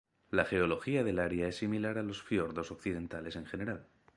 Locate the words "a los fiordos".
1.99-2.71